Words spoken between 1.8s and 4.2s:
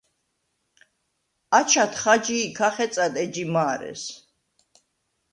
ხაჯი ი ქა ხეწად ეჯი მა̄რეს.